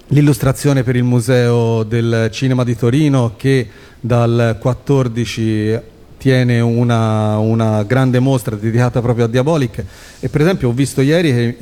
l'illustrazione 0.07 0.83
per 0.83 0.95
il 0.95 1.03
Museo 1.03 1.83
del 1.83 2.29
Cinema 2.31 2.63
di 2.63 2.75
Torino 2.75 3.33
che 3.35 3.67
dal 4.00 4.57
14 4.59 5.79
tiene 6.17 6.59
una, 6.59 7.38
una, 7.38 7.83
grande 7.83 8.19
mostra 8.19 8.55
dedicata 8.55 9.01
proprio 9.01 9.25
a 9.25 9.27
Diabolic. 9.27 9.83
E 10.19 10.29
per 10.29 10.41
esempio 10.41 10.69
ho 10.69 10.74
visto 10.74 11.01
ieri 11.01 11.31
che 11.31 11.57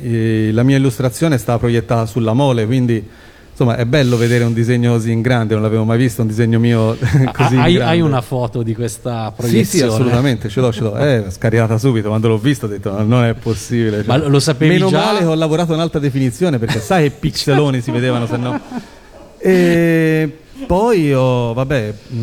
eh, 0.48 0.52
la 0.52 0.62
mia 0.62 0.76
illustrazione 0.76 1.38
sta 1.38 1.58
proiettata 1.58 2.06
sulla 2.06 2.32
mole, 2.32 2.66
quindi 2.66 3.06
insomma 3.54 3.76
è 3.76 3.84
bello 3.84 4.16
vedere 4.16 4.42
un 4.42 4.52
disegno 4.52 4.94
così 4.94 5.12
in 5.12 5.20
grande, 5.20 5.54
non 5.54 5.62
l'avevo 5.62 5.84
mai 5.84 5.96
visto 5.96 6.22
un 6.22 6.26
disegno 6.26 6.58
mio 6.58 6.96
così 7.32 7.56
hai, 7.56 7.72
in 7.72 7.76
grande. 7.76 7.82
hai 7.84 8.00
una 8.00 8.20
foto 8.20 8.62
di 8.64 8.74
questa 8.74 9.32
proiezione? 9.34 9.64
Sì, 9.64 9.78
sì, 9.78 9.82
assolutamente, 9.84 10.48
ce 10.48 10.60
l'ho, 10.60 10.72
ce 10.72 10.80
l'ho. 10.82 10.96
Eh, 11.04 11.24
scaricata 11.30 11.78
subito, 11.78 12.08
quando 12.08 12.28
l'ho 12.28 12.38
visto 12.38 12.66
ho 12.66 12.68
detto 12.68 12.90
no, 12.90 13.04
non 13.04 13.24
è 13.24 13.34
possibile. 13.34 13.98
Cioè, 13.98 14.06
Ma 14.06 14.16
lo 14.26 14.40
sapevi 14.40 14.72
Meno 14.74 14.88
già? 14.88 15.04
male 15.04 15.18
che 15.20 15.26
ho 15.26 15.34
lavorato 15.34 15.72
in 15.72 15.80
alta 15.80 15.98
definizione 16.00 16.58
perché 16.58 16.80
sai 16.80 17.04
che 17.04 17.10
pixeloni 17.20 17.80
si 17.80 17.90
vedevano 17.92 18.26
se 18.26 18.36
no. 18.36 18.60
E 19.38 20.38
poi 20.66 21.12
ho, 21.14 21.52
vabbè, 21.52 21.94
mh, 22.08 22.16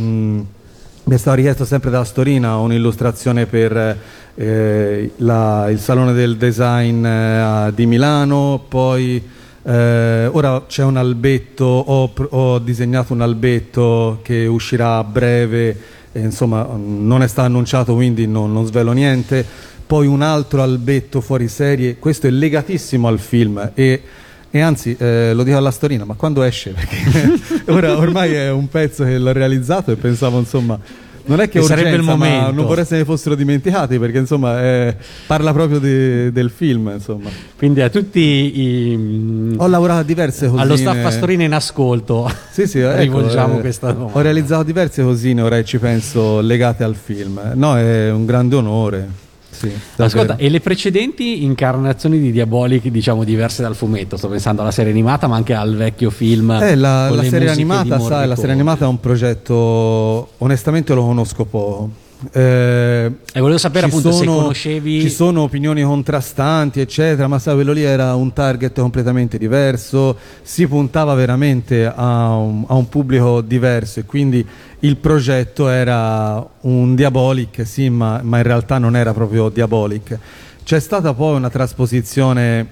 mi 1.03 1.15
è 1.15 1.17
stato 1.17 1.37
richiesto 1.37 1.63
sempre 1.65 1.89
da 1.89 2.03
Storina 2.03 2.57
un'illustrazione 2.57 3.45
per 3.45 3.97
eh, 4.35 5.11
la, 5.17 5.69
il 5.69 5.79
Salone 5.79 6.13
del 6.13 6.37
Design 6.37 7.05
eh, 7.05 7.71
di 7.73 7.85
Milano, 7.85 8.63
poi 8.67 9.21
eh, 9.63 10.27
ora 10.31 10.63
c'è 10.67 10.83
un 10.83 10.97
albetto, 10.97 11.65
ho, 11.65 12.11
ho, 12.29 12.59
disegnato 12.59 13.13
un 13.13 13.21
albetto 13.21 14.19
che 14.23 14.47
uscirà 14.47 14.97
a 14.97 15.03
breve, 15.03 15.77
eh, 16.11 16.19
insomma 16.19 16.67
non 16.73 17.21
è 17.21 17.27
stato 17.27 17.47
annunciato 17.47 17.93
quindi 17.93 18.25
non, 18.25 18.51
non, 18.51 18.65
svelo 18.65 18.91
niente, 18.91 19.45
poi 19.85 20.07
un 20.07 20.21
altro 20.21 20.63
albetto 20.63 21.21
fuori 21.21 21.47
serie, 21.47 21.97
questo 21.97 22.25
è 22.27 22.31
legatissimo 22.31 23.07
al 23.07 23.19
film 23.19 23.71
e, 23.75 24.01
e 24.49 24.59
anzi 24.59 24.95
eh, 24.97 25.33
lo 25.33 25.43
dico 25.43 25.57
alla 25.57 25.71
Storina, 25.71 26.05
ma 26.05 26.15
quando 26.15 26.41
esce? 26.41 26.71
Perché 26.71 27.39
ora 27.71 27.97
ormai 27.97 28.33
è 28.33 28.49
un 28.49 28.67
pezzo 28.67 29.03
che 29.03 29.19
l'ho 29.19 29.31
realizzato 29.31 29.91
e 29.91 29.95
pensavo 29.95 30.39
insomma 30.39 30.79
non 31.25 31.39
è 31.39 31.43
che, 31.43 31.51
che 31.51 31.59
urgenza, 31.59 31.75
sarebbe 31.75 31.97
il 31.97 32.03
momento. 32.03 32.51
non 32.51 32.65
vorrei 32.65 32.85
se 32.85 32.97
ne 32.97 33.05
fossero 33.05 33.35
dimenticati 33.35 33.99
perché 33.99 34.17
insomma 34.17 34.61
eh, 34.61 34.95
parla 35.27 35.53
proprio 35.53 35.79
di, 35.79 36.31
del 36.31 36.49
film 36.49 36.91
insomma. 36.93 37.29
quindi 37.57 37.81
a 37.81 37.89
tutti 37.89 38.19
i 38.19 39.55
ho 39.57 39.67
lavorato 39.67 39.99
a 39.99 40.03
diverse 40.03 40.45
cosine. 40.45 40.61
allo 40.61 40.75
staff 40.75 41.01
Pastorina 41.01 41.43
in 41.43 41.53
ascolto. 41.53 42.31
Sì, 42.51 42.67
sì, 42.67 42.79
ecco, 42.79 42.99
rivolgiamo 42.99 43.57
eh, 43.57 43.61
questa 43.61 43.91
domanda. 43.91 44.17
ho 44.17 44.21
realizzato 44.21 44.63
diverse 44.63 45.03
cosine 45.03 45.41
ora 45.41 45.63
ci 45.63 45.77
penso 45.77 46.41
legate 46.41 46.83
al 46.83 46.95
film. 46.95 47.39
No 47.55 47.77
è 47.77 48.11
un 48.11 48.25
grande 48.25 48.55
onore 48.55 49.29
sì, 49.69 50.01
Ascolta, 50.01 50.35
e 50.37 50.49
le 50.49 50.59
precedenti 50.59 51.43
incarnazioni 51.43 52.19
di 52.19 52.31
Diabolic, 52.31 52.87
diciamo 52.87 53.23
diverse 53.23 53.61
dal 53.61 53.75
fumetto, 53.75 54.17
sto 54.17 54.27
pensando 54.27 54.61
alla 54.61 54.71
serie 54.71 54.91
animata, 54.91 55.27
ma 55.27 55.35
anche 55.35 55.53
al 55.53 55.75
vecchio 55.75 56.09
film. 56.09 56.51
Eh, 56.51 56.75
la, 56.75 57.09
la 57.09 57.23
serie 57.23 57.49
animata, 57.49 57.99
sai, 57.99 58.27
la 58.27 58.35
serie 58.35 58.53
animata 58.53 58.85
è 58.85 58.87
un 58.87 58.99
progetto, 58.99 60.29
onestamente 60.39 60.93
lo 60.93 61.03
conosco 61.03 61.45
poco. 61.45 61.89
Eh, 62.31 63.11
e 63.33 63.39
volevo 63.39 63.57
sapere 63.57 63.87
appunto 63.87 64.11
sono, 64.11 64.33
se 64.33 64.39
conoscevi. 64.39 65.01
Ci 65.01 65.09
sono 65.09 65.41
opinioni 65.41 65.81
contrastanti, 65.81 66.79
eccetera, 66.79 67.27
ma 67.27 67.39
sai, 67.39 67.55
quello 67.55 67.71
lì 67.71 67.81
era 67.81 68.13
un 68.15 68.31
target 68.33 68.79
completamente 68.79 69.37
diverso. 69.37 70.15
Si 70.41 70.67
puntava 70.67 71.13
veramente 71.15 71.85
a 71.85 72.35
un, 72.35 72.65
a 72.67 72.75
un 72.75 72.89
pubblico 72.89 73.41
diverso 73.41 74.01
e 74.01 74.05
quindi 74.05 74.45
il 74.79 74.97
progetto 74.97 75.67
era 75.67 76.45
un 76.61 76.95
diabolic, 76.95 77.65
sì, 77.65 77.89
ma, 77.89 78.19
ma 78.23 78.37
in 78.37 78.43
realtà 78.43 78.77
non 78.77 78.95
era 78.95 79.13
proprio 79.13 79.49
diabolic. 79.49 80.17
C'è 80.63 80.79
stata 80.79 81.13
poi 81.13 81.35
una 81.35 81.49
trasposizione, 81.49 82.67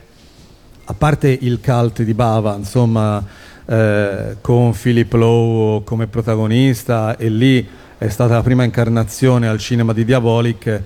a 0.85 0.93
parte 0.93 1.35
il 1.41 1.59
cult 1.63 2.03
di 2.03 2.13
Bava, 2.13 2.55
insomma, 2.55 3.23
eh, 3.65 4.37
con 4.41 4.73
Philip 4.79 5.11
Lowe 5.13 5.83
come 5.83 6.07
protagonista 6.07 7.17
e 7.17 7.29
lì 7.29 7.67
è 7.99 8.07
stata 8.07 8.35
la 8.35 8.41
prima 8.41 8.63
incarnazione 8.63 9.49
al 9.49 9.59
cinema 9.59 9.91
di 9.91 10.05
Diabolic 10.05 10.81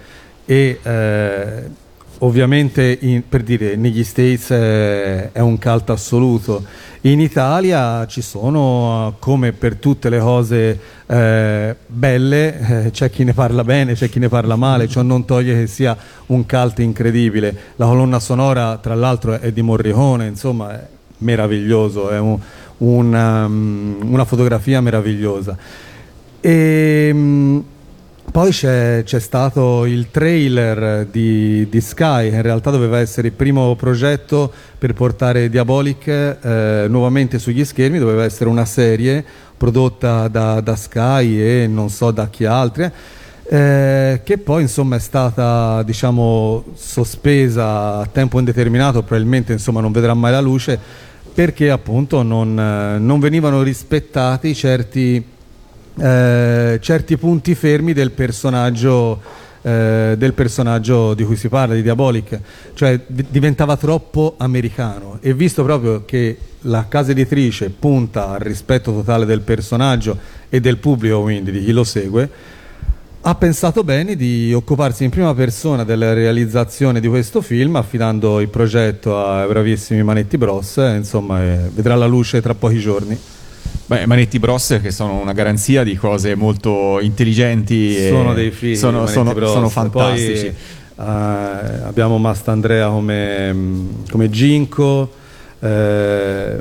e 0.45 0.79
eh, 0.81 1.63
ovviamente 2.17 2.97
in, 3.01 3.21
per 3.29 3.43
dire 3.43 3.75
negli 3.75 4.03
States 4.03 4.49
è, 4.49 5.31
è, 5.31 5.39
un 5.39 5.59
cult 5.59 5.91
assoluto. 5.91 6.63
In 7.01 7.19
Italia 7.19 8.07
ci 8.07 8.21
sono 8.23 9.13
come 9.19 9.51
per 9.51 9.75
tutte 9.75 10.09
le 10.09 10.17
cose 10.17 10.79
eh, 11.05 11.75
belle 11.85 12.85
eh, 12.85 12.89
c'è 12.89 13.11
chi 13.11 13.23
ne 13.23 13.33
parla 13.33 13.63
bene 13.63 13.93
c'è 13.93 14.09
chi 14.09 14.17
ne 14.17 14.27
parla 14.27 14.55
male 14.55 14.87
ciò 14.87 15.03
non 15.03 15.23
toglie 15.23 15.53
che 15.53 15.67
sia 15.67 15.95
un 16.25 16.47
cult 16.47 16.79
incredibile. 16.79 17.55
La 17.75 17.85
colonna 17.85 18.19
sonora 18.19 18.77
tra 18.77 18.95
l'altro 18.95 19.39
è 19.39 19.51
di 19.51 19.61
Morricone 19.61 20.25
insomma 20.25 20.73
è 20.73 20.87
meraviglioso 21.19 22.09
è 22.09 22.17
un, 22.17 22.39
una, 22.77 23.45
um, 23.45 23.97
una 24.01 24.25
fotografia 24.25 24.81
meravigliosa 24.81 25.55
e 26.45 27.13
mh, 27.13 27.63
poi 28.29 28.51
c'è, 28.51 29.03
c'è, 29.05 29.19
stato 29.21 29.85
il 29.85 30.11
trailer 30.11 31.05
di, 31.05 31.69
di, 31.69 31.79
Sky, 31.79 32.27
in 32.33 32.41
realtà 32.41 32.69
doveva 32.69 32.99
essere 32.99 33.27
il 33.29 33.33
primo 33.33 33.75
progetto 33.75 34.51
per 34.77 34.93
portare 34.93 35.47
Diabolic 35.47 36.07
eh, 36.07 36.85
nuovamente 36.89 37.39
sugli 37.39 37.63
schermi, 37.63 37.97
doveva 37.97 38.25
essere 38.25 38.49
una 38.49 38.65
serie 38.65 39.23
prodotta 39.55 40.27
da, 40.27 40.59
da 40.59 40.75
Sky 40.75 41.39
e 41.39 41.67
non 41.67 41.89
so 41.89 42.11
da 42.11 42.27
chi 42.27 42.43
altri. 42.43 42.91
Eh, 43.45 44.19
che 44.21 44.37
poi 44.37 44.63
insomma 44.63 44.97
è 44.97 44.99
stata 44.99 45.81
diciamo 45.83 46.65
sospesa 46.75 47.99
a 47.99 48.05
tempo 48.05 48.39
indeterminato 48.39 49.03
probabilmente 49.03 49.51
insomma 49.51 49.81
non 49.81 49.91
vedrà 49.91 50.13
mai 50.13 50.31
la 50.31 50.39
luce 50.39 50.79
perché 51.33 51.69
appunto 51.69 52.23
non, 52.23 52.53
non 52.53 53.19
venivano 53.19 53.61
rispettati 53.61 54.55
certi 54.55 55.32
eh, 55.99 56.79
certi 56.81 57.17
punti 57.17 57.55
fermi 57.55 57.93
del 57.93 58.11
personaggio, 58.11 59.21
eh, 59.61 60.15
del 60.17 60.33
personaggio 60.33 61.13
di 61.13 61.23
cui 61.23 61.35
si 61.35 61.49
parla, 61.49 61.75
di 61.75 61.81
Diabolic, 61.81 62.39
cioè 62.73 62.99
d- 63.05 63.25
diventava 63.29 63.77
troppo 63.77 64.35
americano 64.37 65.17
e 65.21 65.33
visto 65.33 65.63
proprio 65.63 66.03
che 66.05 66.37
la 66.61 66.87
casa 66.87 67.11
editrice 67.11 67.69
punta 67.69 68.29
al 68.29 68.39
rispetto 68.39 68.91
totale 68.91 69.25
del 69.25 69.41
personaggio 69.41 70.17
e 70.49 70.59
del 70.59 70.77
pubblico, 70.77 71.21
quindi 71.21 71.51
di 71.51 71.63
chi 71.63 71.71
lo 71.71 71.83
segue, 71.83 72.29
ha 73.25 73.35
pensato 73.35 73.85
bene 73.85 74.17
di 74.17 74.53
occuparsi 74.53 75.05
in 75.05 75.09
prima 75.09 75.33
persona 75.33 75.85
della 75.85 76.11
realizzazione 76.11 76.99
di 76.99 77.07
questo 77.07 77.41
film 77.41 77.77
affidando 77.77 78.41
il 78.41 78.49
progetto 78.49 79.25
ai 79.25 79.47
bravissimi 79.47 80.03
Manetti 80.03 80.37
Bros, 80.37 80.75
insomma 80.75 81.39
vedrà 81.73 81.95
la 81.95 82.05
luce 82.05 82.41
tra 82.41 82.53
pochi 82.53 82.79
giorni. 82.79 83.17
Beh, 83.85 84.05
Manetti 84.05 84.39
Bros 84.39 84.79
che 84.81 84.91
sono 84.91 85.19
una 85.19 85.33
garanzia 85.33 85.83
di 85.83 85.95
cose 85.95 86.35
molto 86.35 86.99
intelligenti. 87.01 88.07
Sono 88.07 88.33
dei 88.33 88.51
figli, 88.51 88.77
sono, 88.77 89.07
sono, 89.07 89.33
sono 89.45 89.67
fantastici. 89.67 90.53
Poi, 90.95 91.05
uh, 91.05 91.85
abbiamo 91.85 92.17
Mastandrea 92.17 92.87
come, 92.87 93.55
come 94.09 94.29
Ginko, 94.29 95.11
eh, 95.59 96.59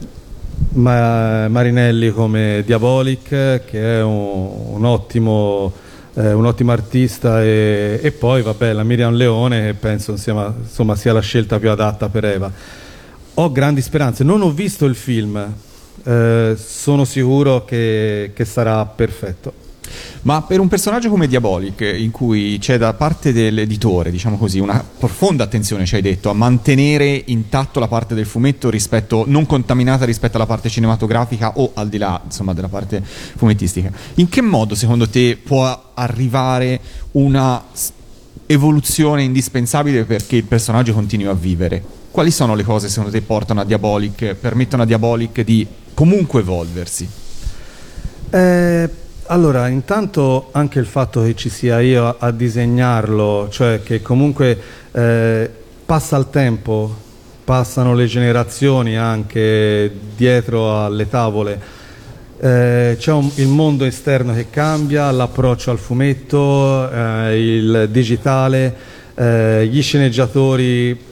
Ma, 0.75 1.49
Marinelli 1.49 2.11
come 2.11 2.63
Diabolic, 2.67 3.29
che 3.29 3.99
è 3.99 4.03
un, 4.03 4.73
un 4.73 4.85
ottimo, 4.85 5.73
eh, 6.15 6.33
un 6.33 6.47
ottimo 6.47 6.73
artista, 6.73 7.41
e, 7.41 8.01
e, 8.03 8.11
poi 8.11 8.43
vabbè, 8.43 8.73
la 8.73 8.83
Miriam 8.83 9.15
Leone, 9.15 9.67
che 9.67 9.75
penso 9.75 10.13
insomma, 10.13 10.53
insomma, 10.59 10.97
sia 10.97 11.13
la 11.13 11.21
scelta 11.21 11.61
più 11.61 11.71
adatta 11.71 12.09
per 12.09 12.25
Eva. 12.25 12.51
Ho 13.35 13.53
grandi 13.53 13.81
speranze, 13.81 14.25
non 14.25 14.43
ho 14.43 14.51
visto 14.51 14.87
il 14.87 14.95
film, 14.95 15.53
eh, 16.05 16.57
sono 16.57 17.05
sicuro 17.05 17.65
che, 17.65 18.33
che, 18.35 18.45
sarà 18.45 18.85
perfetto. 18.87 19.61
Ma 20.23 20.43
per 20.43 20.61
un 20.61 20.69
personaggio 20.69 21.11
come 21.11 21.27
Diabolic, 21.27 21.81
in 21.81 22.11
cui 22.11 22.57
c'è 22.59 22.79
da 22.79 22.95
parte 22.95 23.33
dell'editore, 23.33 24.11
diciamo 24.11 24.39
così, 24.39 24.59
una 24.59 24.83
profonda 24.99 25.45
attenzione, 25.45 25.85
ci 25.85 25.97
hai 25.97 26.03
detto, 26.03 26.31
a 26.31 26.33
mantenere 26.33 27.23
intatto 27.27 27.79
la 27.79 27.89
parte 27.89 28.15
del 28.15 28.25
fumetto 28.25 28.71
rispetto, 28.71 29.25
non 29.27 29.45
contaminata 29.45 30.05
rispetto 30.05 30.37
alla 30.37 30.47
parte 30.47 30.69
cinematografica 30.69 31.53
o 31.57 31.73
al 31.75 31.89
di 31.89 31.99
là, 31.99 32.21
insomma, 32.25 32.55
della 32.55 32.69
parte 32.69 33.03
fumettistica, 33.05 33.91
in 34.15 34.29
che 34.29 34.41
modo 34.41 34.75
secondo 34.75 35.09
te 35.09 35.37
può 35.43 35.91
arrivare 35.95 36.81
una 37.13 37.63
evoluzione 38.47 39.23
indispensabile 39.23 40.05
perché 40.05 40.37
il 40.37 40.45
personaggio 40.45 40.93
continui 40.93 41.27
a 41.27 41.35
vivere? 41.35 41.83
Quali 42.11 42.31
sono 42.31 42.55
le 42.55 42.63
cose 42.63 42.89
secondo 42.89 43.11
te 43.11 43.23
portano 43.23 43.61
a 43.61 43.65
Diabolic, 43.65 44.35
permettono 44.35 44.83
a 44.83 44.87
Diabolic 44.87 45.41
di 45.41 45.67
comunque 46.03 46.41
evolversi? 46.41 47.09
Eh, 48.29 48.89
allora, 49.27 49.69
intanto 49.69 50.49
anche 50.51 50.81
il 50.81 50.87
fatto 50.87 51.23
che 51.23 51.37
ci 51.37 51.49
sia 51.49 51.79
io 51.79 52.17
a, 52.19 52.33
disegnarlo, 52.33 53.47
cioè 53.53 53.83
che 53.85 54.03
comunque 54.03 54.59
eh, 54.91 55.49
passa 55.87 56.17
il 56.17 56.29
tempo, 56.29 56.93
passano 57.45 57.95
le 57.95 58.07
generazioni 58.07 58.97
anche 58.97 59.93
dietro 60.17 60.85
alle 60.85 61.09
tavole, 61.09 61.61
eh, 62.41 62.97
c'è 62.99 63.13
un, 63.13 63.31
il 63.37 63.47
mondo 63.47 63.85
esterno 63.85 64.35
che 64.35 64.51
cambia, 64.51 65.09
l'approccio 65.13 65.71
al 65.71 65.79
fumetto, 65.79 66.91
eh, 66.91 67.57
il 67.57 67.89
digitale, 67.93 68.75
eh, 69.15 69.69
gli 69.71 69.81
sceneggiatori 69.81 71.11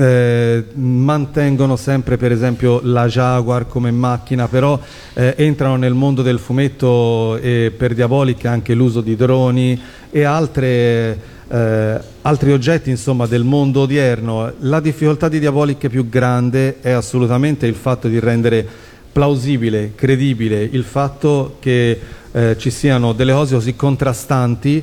eh, 0.00 0.64
mantengono 0.76 1.76
sempre 1.76 2.16
per 2.16 2.32
esempio 2.32 2.80
la 2.84 3.06
Jaguar 3.06 3.66
come 3.66 3.90
macchina, 3.90 4.48
però 4.48 4.80
eh, 5.12 5.34
entrano 5.36 5.76
nel 5.76 5.92
mondo 5.92 6.22
del 6.22 6.38
fumetto 6.38 7.36
e 7.36 7.70
per 7.76 7.92
Diabolic 7.92 8.46
anche 8.46 8.72
l'uso 8.72 9.02
di 9.02 9.14
droni 9.14 9.78
e 10.10 10.22
altre, 10.22 11.18
eh, 11.48 12.00
altri 12.22 12.50
oggetti 12.50 12.88
insomma, 12.88 13.26
del 13.26 13.44
mondo 13.44 13.80
odierno. 13.80 14.54
La 14.60 14.80
difficoltà 14.80 15.28
di 15.28 15.38
Diabolic 15.38 15.88
più 15.88 16.08
grande 16.08 16.80
è 16.80 16.92
assolutamente 16.92 17.66
il 17.66 17.74
fatto 17.74 18.08
di 18.08 18.18
rendere 18.18 18.66
plausibile, 19.12 19.92
credibile 19.94 20.62
il 20.62 20.84
fatto 20.84 21.56
che 21.60 22.00
eh, 22.32 22.56
ci 22.56 22.70
siano 22.70 23.12
delle 23.12 23.34
cose 23.34 23.54
così 23.54 23.76
contrastanti 23.76 24.82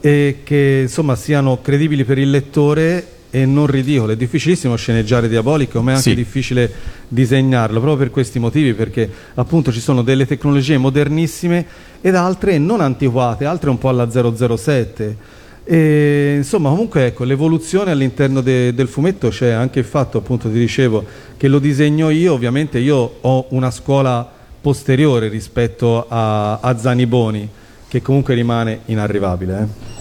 e 0.00 0.40
che 0.42 0.80
insomma 0.82 1.14
siano 1.14 1.60
credibili 1.62 2.02
per 2.04 2.18
il 2.18 2.30
lettore 2.30 3.14
e 3.36 3.44
non 3.44 3.66
ridicolo. 3.66 4.12
È 4.12 4.16
difficilissimo 4.16 4.76
sceneggiare 4.76 5.28
Diabolico, 5.28 5.82
ma 5.82 5.90
è 5.90 5.94
anche 5.96 6.10
Sì. 6.10 6.14
difficile 6.14 6.72
disegnarlo, 7.08 7.80
proprio 7.80 7.98
per 7.98 8.10
questi 8.10 8.38
motivi, 8.38 8.72
perché 8.72 9.10
appunto 9.34 9.70
ci 9.72 9.80
sono 9.80 10.00
delle 10.02 10.26
tecnologie 10.26 10.78
modernissime 10.78 11.66
ed 12.00 12.14
altre 12.14 12.56
non 12.56 12.80
antiquate, 12.80 13.44
altre 13.44 13.68
un 13.68 13.76
po' 13.78 13.90
alla 13.90 14.08
007. 14.10 15.16
E, 15.64 16.34
insomma, 16.36 16.70
comunque 16.70 17.06
ecco, 17.06 17.24
l'evoluzione 17.24 17.90
all'interno 17.90 18.40
de- 18.40 18.72
del 18.72 18.88
fumetto 18.88 19.28
c'è 19.28 19.50
anche 19.50 19.80
il 19.80 19.84
fatto, 19.84 20.16
appunto, 20.16 20.48
ti 20.48 20.58
dicevo, 20.58 21.04
che 21.36 21.48
lo 21.48 21.58
disegno 21.58 22.08
io, 22.08 22.32
ovviamente 22.32 22.78
io 22.78 23.16
ho 23.20 23.46
una 23.50 23.70
scuola 23.70 24.26
posteriore 24.62 25.28
rispetto 25.28 26.06
a, 26.08 26.58
a 26.60 26.78
Zaniboni, 26.78 27.46
che 27.88 28.00
comunque 28.00 28.34
rimane 28.34 28.80
inarrivabile. 28.86 29.58
eh. 29.60 29.95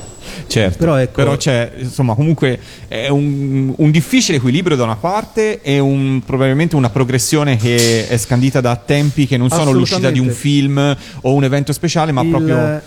Certo, 0.48 0.77
Però 0.77 0.98
ecco- 0.98 1.38
c'è, 1.38 1.72
insomma, 1.77 2.13
comunque 2.15 2.60
è 2.88 3.08
un, 3.10 3.74
un 3.75 3.92
difficile 3.92 4.38
equilibrio 4.38 4.75
da 4.77 4.84
una 4.84 4.96
parte 4.96 5.62
e 5.62 5.80
un- 5.80 6.22
probabilmente 6.25 6.75
una 6.75 6.89
progressione 6.89 7.58
che 7.58 8.08
è 8.08 8.18
scandita 8.18 8.62
da 8.62 8.75
tempi 8.75 9.27
che 9.27 9.38
non 9.38 9.50
sono 9.50 9.72
l'uscita 9.72 10.10
di 10.12 10.20
un 10.20 10.30
film 10.30 10.96
o 11.22 11.34
un 11.34 11.44
evento 11.44 11.74
speciale, 11.74 12.12
ma 12.12 12.22
il, 12.22 12.30
proprio... 12.30 12.82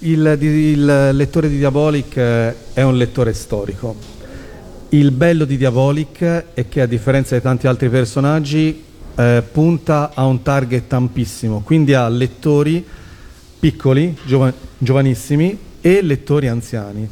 il- 0.00 0.38
il 0.40 1.10
lettore 1.12 1.48
di 1.48 1.58
Diabolic 1.58 2.16
eh, 2.16 2.54
è 2.72 2.82
un 2.82 2.96
lettore 2.96 3.32
storico. 3.32 3.94
Il 4.90 5.10
bello 5.10 5.44
di 5.44 5.56
Diabolic 5.56 6.44
è 6.54 6.68
che 6.68 6.80
a 6.82 6.86
differenza 6.86 7.34
di 7.34 7.40
tanti 7.40 7.66
altri 7.66 7.88
personaggi 7.88 8.82
eh, 9.14 9.42
punta 9.50 10.10
a 10.14 10.24
un 10.26 10.42
target 10.42 10.92
ampissimo, 10.92 11.60
quindi 11.60 11.94
a 11.94 12.08
lettori 12.08 12.84
piccoli, 13.58 14.16
giova- 14.26 14.52
giovanissimi 14.78 15.56
e 15.82 16.00
lettori 16.00 16.48
anziani. 16.48 17.06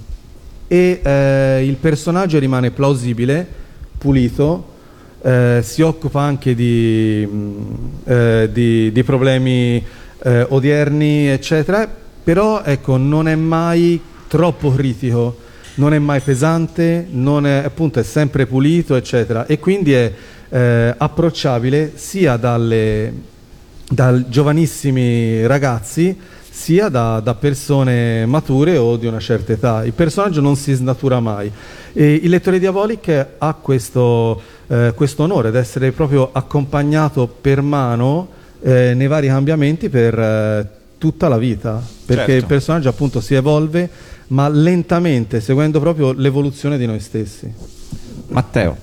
E 0.67 1.01
eh, 1.03 1.65
il 1.67 1.75
personaggio 1.75 2.39
rimane 2.39 2.71
plausibile, 2.71 3.47
pulito, 3.99 4.69
eh, 5.21 5.61
si 5.63 5.83
occupa 5.83 6.23
anche 6.23 6.55
di, 6.55 7.29
mh, 7.31 7.65
eh, 8.05 8.49
di- 8.53 8.93
di 8.93 9.03
problemi 9.03 9.85
eh, 10.23 10.47
odierni, 10.49 11.29
eccetera, 11.29 11.89
però 12.23 12.63
ecco, 12.63 12.97
non 12.97 13.27
è 13.27 13.35
mai 13.35 14.01
troppo 14.29 14.73
critico, 14.73 15.39
non 15.75 15.93
è 15.93 15.99
mai 15.99 16.21
pesante, 16.21 17.07
è, 17.11 17.63
appunto, 17.65 17.99
è 17.99 18.05
sempre 18.05 18.47
pulito, 18.47 18.95
eccetera, 18.95 19.47
e 19.47 19.59
quindi 19.59 19.93
è 19.93 20.13
eh, 20.49 20.95
approcciabile 20.97 21.93
sia 21.97 22.37
dalle, 22.37 23.13
da 23.89 24.29
giovanissimi 24.29 25.45
ragazzi 25.47 26.17
sia 26.51 26.89
da, 26.89 27.21
da 27.21 27.35
persone 27.35 28.27
mature 28.27 28.77
o 28.77 28.97
di 28.97 29.07
una 29.07 29.21
certa 29.21 29.53
età. 29.53 29.85
Il 29.85 29.93
personaggio 29.93 30.41
non 30.41 30.57
si 30.57 30.73
snatura 30.73 31.21
mai. 31.21 31.51
E 31.93 32.15
il 32.15 32.29
lettore 32.29 32.59
Diabolic 32.59 33.27
ha 33.39 33.55
questo, 33.55 34.41
eh, 34.67 34.93
questo 34.95 35.23
onore 35.23 35.51
di 35.51 35.57
essere 35.57 35.93
proprio 35.93 36.29
accompagnato 36.33 37.27
per 37.29 37.63
mano 37.63 38.29
eh, 38.63 38.95
nei 38.95 39.07
vari 39.07 39.29
cambiamenti 39.29 39.89
per 39.89 40.19
eh, 40.19 40.69
tutta 40.99 41.29
la 41.29 41.39
vita, 41.39 41.83
perché 42.05 42.33
Certo. 42.33 42.33
il 42.33 42.47
personaggio 42.47 42.89
appunto 42.91 43.21
si 43.21 43.35
evolve, 43.35 43.89
ma 44.29 44.49
lentamente, 44.49 45.41
seguendo 45.41 45.81
proprio 45.81 46.13
l'evoluzione 46.13 46.77
di 46.77 46.87
noi 46.87 47.01
stessi. 47.01 47.51
Matteo. 48.29 48.77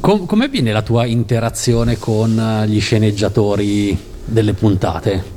Com- 0.00 0.26
come 0.26 0.44
avviene 0.44 0.72
la 0.72 0.82
tua 0.82 1.06
interazione 1.06 1.98
con 1.98 2.38
eh, 2.38 2.68
gli 2.68 2.80
sceneggiatori 2.80 3.96
delle 4.24 4.52
puntate? 4.52 5.33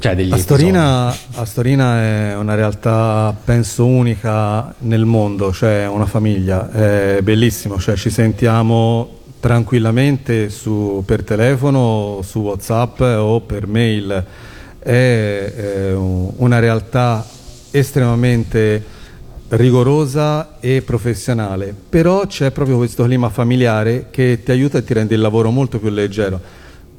Cioè 0.00 0.16
Astorina, 0.30 1.14
Astorina 1.34 2.00
è 2.00 2.34
una 2.36 2.54
realtà, 2.54 3.36
penso, 3.44 3.84
unica 3.84 4.74
nel 4.78 5.04
mondo, 5.04 5.52
cioè 5.52 5.86
una 5.86 6.06
famiglia, 6.06 6.70
è 6.70 7.20
bellissimo, 7.22 7.78
cioè 7.78 7.96
ci 7.96 8.08
sentiamo 8.08 9.18
tranquillamente 9.40 10.48
su- 10.48 11.02
per 11.04 11.22
telefono, 11.22 12.20
su 12.22 12.38
Whatsapp 12.40 13.00
o 13.00 13.40
per 13.42 13.66
mail, 13.66 14.24
è, 14.78 15.52
è 15.54 15.92
un- 15.94 16.32
una 16.36 16.58
realtà 16.60 17.22
estremamente 17.70 18.82
rigorosa 19.48 20.56
e 20.60 20.80
professionale, 20.80 21.74
però 21.90 22.26
c'è 22.26 22.50
proprio 22.52 22.78
questo 22.78 23.04
clima 23.04 23.28
familiare 23.28 24.06
che 24.10 24.40
ti 24.42 24.50
aiuta 24.50 24.78
e 24.78 24.84
ti 24.84 24.94
rende 24.94 25.14
il 25.14 25.20
lavoro 25.20 25.50
molto 25.50 25.78
più 25.78 25.90
leggero. 25.90 26.40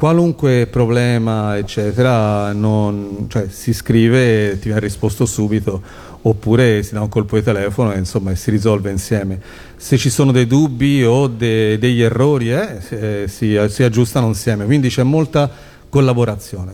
Qualunque 0.01 0.65
problema, 0.65 1.59
eccetera, 1.59 2.53
non- 2.53 3.27
cioè, 3.29 3.45
si 3.51 3.71
scrive 3.71 4.53
e 4.53 4.57
ti 4.59 4.63
viene 4.63 4.79
risposto 4.79 5.27
subito, 5.27 5.79
oppure 6.23 6.81
si 6.81 6.95
dà 6.95 7.01
un 7.01 7.07
colpo 7.07 7.35
di 7.35 7.43
telefono 7.43 7.93
e 7.93 7.99
insomma 7.99 8.33
si 8.33 8.49
risolve 8.49 8.89
insieme. 8.89 9.39
Se 9.75 9.99
ci 9.99 10.09
sono 10.09 10.31
dei 10.31 10.47
dubbi 10.47 11.03
o 11.03 11.27
de- 11.27 11.77
degli 11.77 12.01
errori, 12.01 12.51
eh, 12.51 12.79
eh, 12.89 13.25
si, 13.27 13.55
si 13.69 13.83
aggiustano 13.83 14.25
insieme, 14.25 14.65
quindi 14.65 14.89
c'è 14.89 15.03
molta 15.03 15.47
collaborazione. 15.87 16.73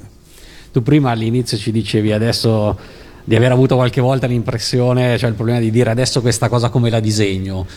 Tu 0.71 0.81
prima 0.81 1.11
all'inizio 1.11 1.57
ci 1.57 1.73
dicevi 1.73 2.13
adesso 2.13 2.79
di 3.25 3.35
aver 3.35 3.51
avuto 3.51 3.75
qualche 3.75 3.99
volta 3.99 4.25
l'impressione, 4.25 5.17
cioè 5.17 5.27
il 5.27 5.35
problema 5.35 5.59
di 5.59 5.69
dire 5.69 5.89
adesso 5.89 6.21
questa 6.21 6.47
cosa 6.47 6.69
come 6.69 6.89
la 6.89 7.01
disegno. 7.01 7.67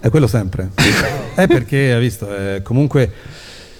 È 0.00 0.10
quello 0.10 0.26
sempre. 0.26 0.70
è 1.36 1.46
perché, 1.46 1.92
hai 1.92 2.00
visto, 2.00 2.28
è- 2.28 2.60
comunque 2.62 3.12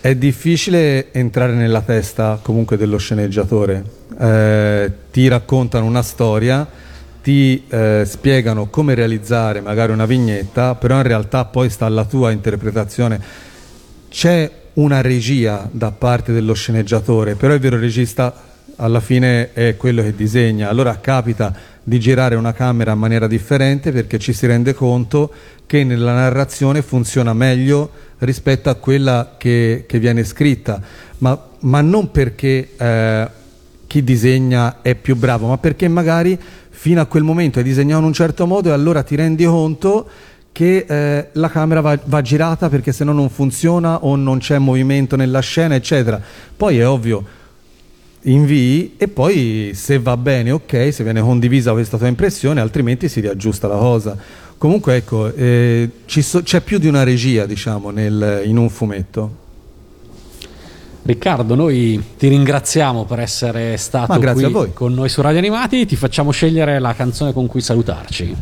è 0.07 0.15
difficile 0.15 1.13
entrare 1.13 1.53
nella 1.53 1.81
testa 1.81 2.39
comunque 2.41 2.77
dello 2.77 2.97
sceneggiatore. 2.97 3.83
Eh, 4.21 4.93
ti 5.11 5.27
raccontano 5.27 5.85
una 5.85 6.03
storia, 6.03 6.65
ti 7.21 7.65
eh, 7.69 8.05
spiegano 8.07 8.67
come 8.67 8.95
realizzare 8.95 9.61
magari 9.61 9.91
una 9.91 10.07
vignetta, 10.07 10.77
però 10.77 10.99
in 10.99 11.03
realtà 11.03 11.45
poi 11.47 11.69
sta 11.71 11.87
alla 11.87 12.05
tua 12.05 12.31
interpretazione. 12.31 13.21
C'è 14.09 14.49
una 14.75 15.01
regia 15.01 15.69
da 15.73 15.91
parte 15.91 16.33
dello 16.33 16.55
sceneggiatore, 16.55 17.35
però 17.35 17.53
il 17.55 17.59
vero 17.59 17.77
regista 17.77 18.33
alla 18.77 19.01
fine 19.01 19.53
è 19.53 19.77
quello 19.77 20.03
che 20.03 20.15
disegna. 20.15 20.69
Allora 20.69 20.99
capita 21.01 21.55
di 21.83 21.99
girare 22.01 22.35
una 22.35 22.53
camera 22.53 22.93
in 22.93 22.99
maniera 22.99 23.27
differente 23.27 23.93
perché 23.93 24.19
ci 24.19 24.33
si 24.33 24.47
rende 24.47 24.75
conto 24.75 25.33
che 25.67 25.85
nella 25.85 26.15
narrazione 26.15 26.83
funziona 26.83 27.33
meglio 27.33 27.91
rispetto 28.19 28.71
a 28.71 28.75
quella 28.75 29.35
che, 29.37 29.85
che 29.87 29.99
viene 29.99 30.25
scritta, 30.25 30.81
ma, 31.19 31.41
ma 31.61 31.81
non 31.81 32.11
perché 32.11 32.71
eh, 32.77 33.29
chi 33.87 34.03
disegna 34.03 34.81
è 34.83 34.95
più 34.95 35.17
bravo, 35.17 35.49
ma 35.49 35.59
perché 35.59 35.87
magari 35.89 36.39
fino 36.71 37.01
a 37.01 37.07
quel 37.07 37.23
momento 37.23 37.59
hai 37.59 37.65
disegnato 37.65 38.01
in 38.01 38.07
un 38.07 38.13
certo 38.13 38.47
modo 38.47 38.69
e 38.69 38.73
allora 38.73 39.03
ti 39.03 39.17
rendi 39.17 39.45
conto 39.45 40.09
che 40.53 40.87
eh, 40.89 41.29
la 41.33 41.51
camera 41.51 41.81
va, 41.83 41.99
va 42.05 42.23
girata 42.23 42.69
perché 42.71 42.91
se 42.91 43.05
no 43.05 43.13
non 43.13 43.29
funziona 43.29 44.05
o 44.05 44.17
non 44.17 44.39
c'è 44.39 44.59
movimento 44.59 45.15
nella 45.15 45.41
scena, 45.41 45.75
eccetera. 45.75 46.21
Poi 46.57 46.79
è 46.79 46.87
ovvio, 46.87 47.25
invii 48.27 48.95
e 48.97 49.09
poi 49.09 49.71
se 49.75 49.99
va 49.99 50.17
bene 50.17 50.51
ok, 50.51 50.93
se 50.93 51.03
viene 51.05 51.21
condivisa 51.21 51.73
questa 51.73 51.97
tua 51.97 52.09
impressione, 52.09 52.61
altrimenti 52.61 53.09
si 53.09 53.21
riaggiusta 53.21 53.69
la 53.69 53.77
cosa. 53.77 54.17
Comunque 54.59 54.97
ecco, 54.97 55.33
eh, 55.35 55.91
so- 56.07 56.43
c'è 56.43 56.61
più 56.61 56.79
di 56.79 56.89
una 56.89 57.03
regia 57.03 57.47
diciamo 57.47 57.91
nel, 57.91 58.43
in 58.45 58.57
un 58.57 58.69
fumetto. 58.69 59.45
Riccardo, 61.03 61.55
noi 61.55 62.03
ti 62.19 62.27
ringraziamo 62.27 63.05
per 63.05 63.21
essere 63.21 63.77
stato 63.77 64.19
qui 64.19 64.73
con 64.73 64.93
noi 64.93 65.09
su 65.09 65.21
Radio 65.21 65.39
Animati, 65.39 65.87
ti 65.87 65.95
facciamo 65.95 66.33
scegliere 66.33 66.81
la 66.81 66.95
canzone 66.95 67.33
con 67.33 67.47
cui 67.47 67.61
salutarci. 67.61 68.35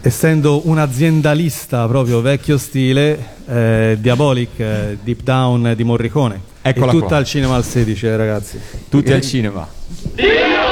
Essendo 0.00 0.62
un 0.68 0.78
aziendalista 0.78 1.86
proprio 1.88 2.20
vecchio 2.20 2.56
stile, 2.56 3.18
eh, 3.48 3.98
Diabolic, 4.00 4.58
eh, 4.58 4.98
Deep 5.02 5.22
Down 5.22 5.72
di 5.74 5.82
Morricone. 5.82 6.50
Eccola 6.62 6.92
e 6.92 6.94
tutta 6.94 7.06
qua. 7.06 7.16
al 7.16 7.24
cinema 7.24 7.56
al 7.56 7.64
16, 7.64 8.06
eh, 8.06 8.16
ragazzi. 8.16 8.60
Tutti 8.88 9.12
al 9.12 9.20
cinema. 9.20 9.66
Deep, 10.14 10.71